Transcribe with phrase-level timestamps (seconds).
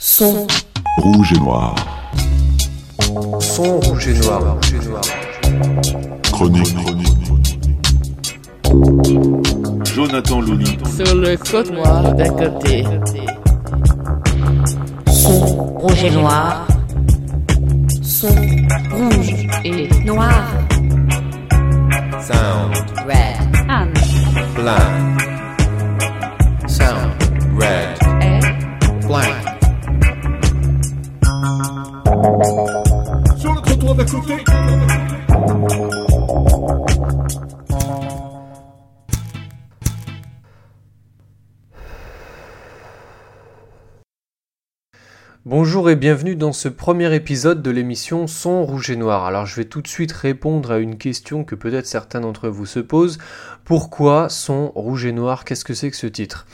[0.00, 0.46] Son.
[0.98, 1.74] Rouge et noir.
[3.40, 4.54] Son rouge et noir.
[4.54, 5.02] Rouge et noir.
[6.22, 6.76] Chronique.
[9.92, 10.78] Jonathan Louni.
[10.96, 12.84] Sur le côte noir d'un côté.
[15.08, 15.40] Son.
[15.74, 16.68] Rouge et noir.
[18.00, 18.28] Son.
[18.92, 20.44] Rouge et noir.
[22.20, 22.76] Sound.
[23.04, 23.68] Red.
[23.68, 23.92] And.
[24.54, 25.07] Blank.
[45.46, 49.24] Bonjour et bienvenue dans ce premier épisode de l'émission Son Rouge et Noir.
[49.24, 52.66] Alors je vais tout de suite répondre à une question que peut-être certains d'entre vous
[52.66, 53.18] se posent.
[53.64, 55.44] Pourquoi Son Rouge et Noir?
[55.44, 56.44] Qu'est-ce que c'est que ce titre?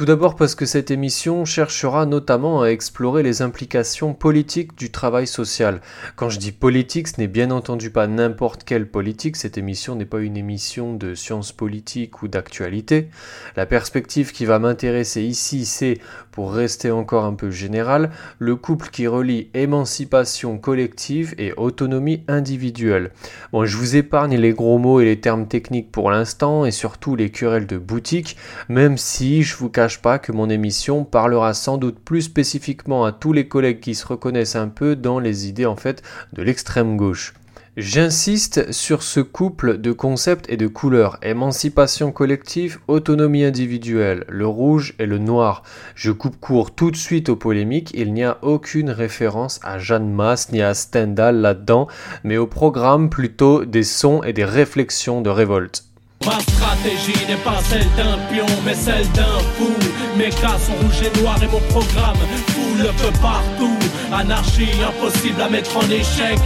[0.00, 5.26] Tout d'abord parce que cette émission cherchera notamment à explorer les implications politiques du travail
[5.26, 5.82] social.
[6.16, 10.06] Quand je dis politique, ce n'est bien entendu pas n'importe quelle politique, cette émission n'est
[10.06, 13.10] pas une émission de sciences politiques ou d'actualité.
[13.56, 15.98] La perspective qui va m'intéresser ici, c'est,
[16.32, 23.10] pour rester encore un peu général, le couple qui relie émancipation collective et autonomie individuelle.
[23.52, 27.16] Bon, je vous épargne les gros mots et les termes techniques pour l'instant, et surtout
[27.16, 28.38] les querelles de boutique,
[28.70, 33.12] même si je vous cache pas que mon émission parlera sans doute plus spécifiquement à
[33.12, 36.02] tous les collègues qui se reconnaissent un peu dans les idées en fait
[36.32, 37.34] de l'extrême gauche.
[37.76, 44.94] J'insiste sur ce couple de concepts et de couleurs, émancipation collective, autonomie individuelle, le rouge
[44.98, 45.62] et le noir.
[45.94, 50.12] Je coupe court tout de suite aux polémiques, il n'y a aucune référence à Jeanne
[50.12, 51.86] Masse ni à Stendhal là-dedans,
[52.24, 55.89] mais au programme plutôt des sons et des réflexions de révolte.
[56.26, 59.72] Ma stratégie n'est pas celle d'un pion, mais celle d'un fou.
[60.18, 62.16] Mes cas sont rouges et noirs et mon programme
[62.48, 63.78] fout le feu partout.
[64.12, 66.38] Anarchie impossible à mettre en échec.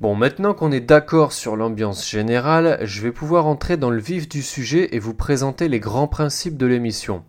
[0.00, 4.28] Bon, maintenant qu'on est d'accord sur l'ambiance générale, je vais pouvoir entrer dans le vif
[4.28, 7.22] du sujet et vous présenter les grands principes de l'émission.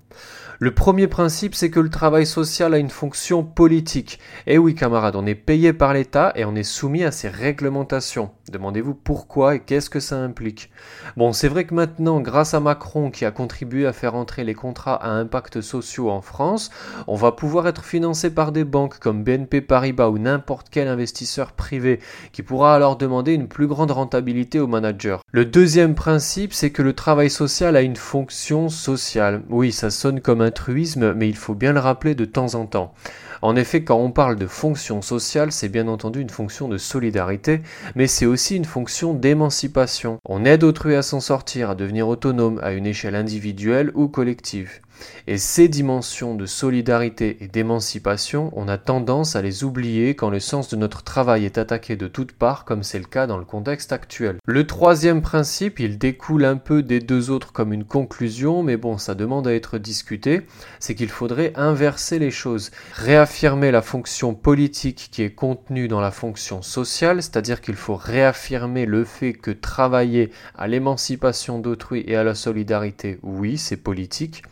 [0.64, 4.20] Le premier principe, c'est que le travail social a une fonction politique.
[4.46, 8.30] Eh oui, camarades, on est payé par l'État et on est soumis à ses réglementations.
[8.52, 10.70] Demandez-vous pourquoi et qu'est-ce que ça implique.
[11.18, 14.54] Bon, c'est vrai que maintenant, grâce à Macron qui a contribué à faire entrer les
[14.54, 16.70] contrats à impact sociaux en France,
[17.08, 21.54] on va pouvoir être financé par des banques comme BNP Paribas ou n'importe quel investisseur
[21.54, 22.00] privé
[22.34, 25.18] qui pourra alors demander une plus grande rentabilité aux managers.
[25.32, 29.42] Le deuxième principe, c'est que le travail social a une fonction sociale.
[29.50, 32.66] Oui, ça sonne comme un truisme, mais il faut bien le rappeler de temps en
[32.66, 32.94] temps.
[33.42, 37.62] En effet, quand on parle de fonction sociale, c'est bien entendu une fonction de solidarité,
[37.96, 40.20] mais c'est aussi une fonction d'émancipation.
[40.26, 44.82] On aide autrui à s'en sortir, à devenir autonome à une échelle individuelle ou collective.
[45.26, 50.40] Et ces dimensions de solidarité et d'émancipation, on a tendance à les oublier quand le
[50.40, 53.46] sens de notre travail est attaqué de toutes parts, comme c'est le cas dans le
[53.46, 54.38] contexte actuel.
[54.46, 59.00] Le troisième principe, il découle un peu des deux autres comme une conclusion, mais bon,
[59.00, 60.42] ça demande à être discuté,
[60.80, 63.31] c'est qu'il faudrait inverser les choses, réaffirmer
[63.72, 69.04] la fonction politique qui est contenue dans la fonction sociale, c'est-à-dire qu'il faut réaffirmer le
[69.04, 74.44] fait que travailler à l'émancipation d'autrui et à la solidarité, oui, c'est politique,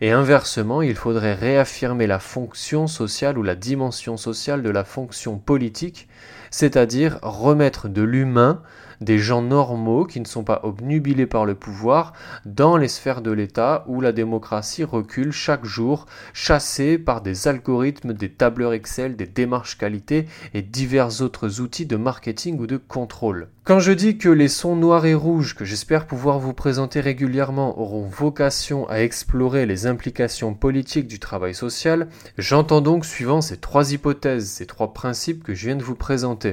[0.00, 5.38] et inversement, il faudrait réaffirmer la fonction sociale ou la dimension sociale de la fonction
[5.38, 6.08] politique,
[6.54, 8.62] c'est-à-dire remettre de l'humain,
[9.00, 12.12] des gens normaux qui ne sont pas obnubilés par le pouvoir,
[12.46, 18.12] dans les sphères de l'État où la démocratie recule chaque jour, chassée par des algorithmes,
[18.12, 23.48] des tableurs Excel, des démarches qualité et divers autres outils de marketing ou de contrôle.
[23.64, 27.80] Quand je dis que les sons noirs et rouges que j'espère pouvoir vous présenter régulièrement
[27.80, 33.92] auront vocation à explorer les implications politiques du travail social, j'entends donc suivant ces trois
[33.92, 36.43] hypothèses, ces trois principes que je viens de vous présenter.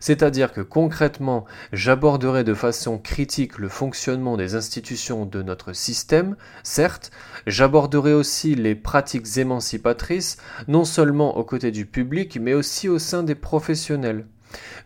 [0.00, 7.10] C'est-à-dire que concrètement, j'aborderai de façon critique le fonctionnement des institutions de notre système, certes,
[7.46, 10.36] j'aborderai aussi les pratiques émancipatrices,
[10.68, 14.26] non seulement aux côtés du public, mais aussi au sein des professionnels.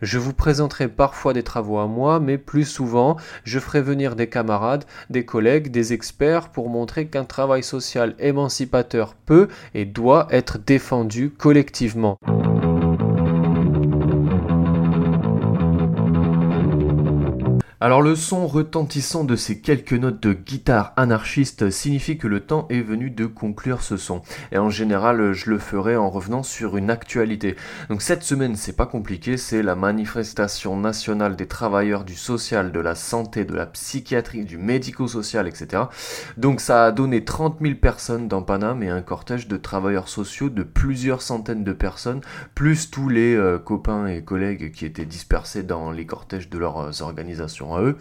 [0.01, 4.27] Je vous présenterai parfois des travaux à moi, mais plus souvent, je ferai venir des
[4.27, 10.57] camarades, des collègues, des experts pour montrer qu'un travail social émancipateur peut et doit être
[10.57, 12.17] défendu collectivement.
[17.83, 22.67] Alors le son retentissant de ces quelques notes de guitare anarchiste signifie que le temps
[22.69, 24.21] est venu de conclure ce son.
[24.51, 27.55] Et en général, je le ferai en revenant sur une actualité.
[27.89, 32.79] Donc cette semaine, c'est pas compliqué, c'est la manifestation nationale des travailleurs du social, de
[32.79, 35.85] la santé, de la psychiatrie, du médico-social, etc.
[36.37, 40.51] Donc ça a donné 30 000 personnes dans Paname et un cortège de travailleurs sociaux
[40.51, 42.21] de plusieurs centaines de personnes,
[42.53, 47.01] plus tous les euh, copains et collègues qui étaient dispersés dans les cortèges de leurs
[47.01, 47.97] organisations à eux.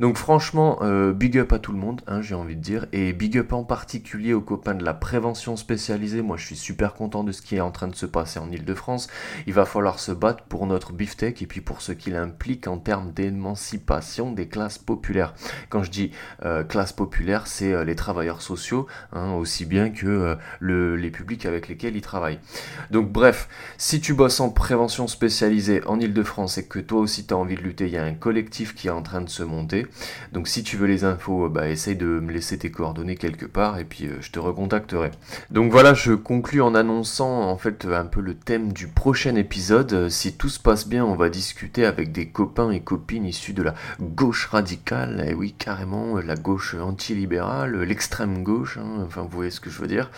[0.00, 3.12] Donc franchement, euh, big up à tout le monde, hein, j'ai envie de dire, et
[3.12, 6.22] big up en particulier aux copains de la prévention spécialisée.
[6.22, 8.50] Moi, je suis super content de ce qui est en train de se passer en
[8.50, 9.08] Ile-de-France.
[9.46, 12.78] Il va falloir se battre pour notre beefsteak et puis pour ce qu'il implique en
[12.78, 15.34] termes d'émancipation des classes populaires.
[15.68, 16.12] Quand je dis
[16.44, 21.68] euh, classe populaire, c'est euh, les travailleurs sociaux, hein, aussi bien que les publics avec
[21.68, 22.40] lesquels ils travaillent.
[22.90, 27.34] Donc bref, si tu bosses en prévention spécialisée en Ile-de-France et que toi aussi tu
[27.34, 29.42] as envie de lutter, il y a un collectif qui est en train de se
[29.42, 29.86] monter.
[30.32, 33.78] Donc si tu veux les infos, bah, essaye de me laisser tes coordonnées quelque part
[33.78, 35.10] et puis euh, je te recontacterai.
[35.50, 40.10] Donc voilà, je conclus en annonçant en fait un peu le thème du prochain épisode.
[40.10, 43.62] Si tout se passe bien, on va discuter avec des copains et copines issus de
[43.62, 49.50] la gauche radicale, et oui carrément la gauche antilibérale, l'extrême gauche, hein, enfin vous voyez
[49.50, 50.10] ce que je veux dire,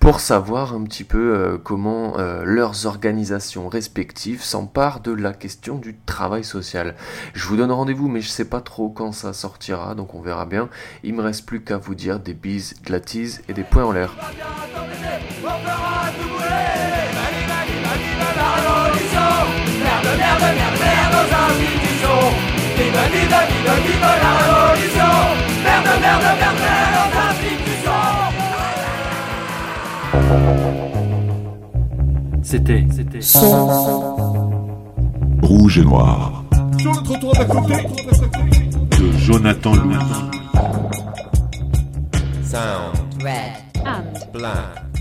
[0.00, 5.76] pour savoir un petit peu euh, comment euh, leurs organisations respectives s'emparent de la question
[5.76, 6.94] du travail social.
[7.34, 10.46] Je vous donne rendez-vous, mais je sais pas trop quand ça sortira, donc on verra
[10.46, 10.68] bien.
[11.02, 13.84] Il me reste plus qu'à vous dire des bises, de la tease et des points
[13.84, 14.14] en l'air.
[32.42, 33.20] C'était, c'était.
[35.42, 36.41] Rouge et noir.
[36.82, 37.74] Sur le trottoir d'à côté.
[38.98, 39.94] De Jonathan Louis.
[42.42, 44.91] Sound Red and black.